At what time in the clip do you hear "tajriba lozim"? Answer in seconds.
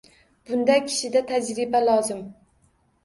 1.33-2.25